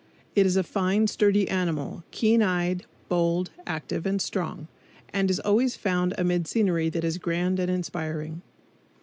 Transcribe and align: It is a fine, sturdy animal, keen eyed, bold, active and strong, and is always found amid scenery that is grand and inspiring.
It 0.35 0.47
is 0.47 0.55
a 0.57 0.63
fine, 0.63 1.05
sturdy 1.05 1.47
animal, 1.47 2.03
keen 2.09 2.41
eyed, 2.41 2.87
bold, 3.07 3.51
active 3.67 4.07
and 4.07 4.19
strong, 4.19 4.67
and 5.13 5.29
is 5.29 5.39
always 5.39 5.75
found 5.75 6.15
amid 6.17 6.47
scenery 6.47 6.89
that 6.89 7.03
is 7.03 7.19
grand 7.19 7.59
and 7.59 7.69
inspiring. 7.69 8.41